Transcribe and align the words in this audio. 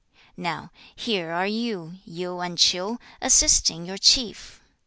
12. 0.33 0.35
'Now, 0.35 0.71
here 0.95 1.31
are 1.31 1.45
you, 1.45 1.99
Yu 2.05 2.39
and 2.39 2.57
Ch'iu, 2.57 2.97
assisting 3.21 3.85
your 3.85 3.99
chief. 3.99 4.59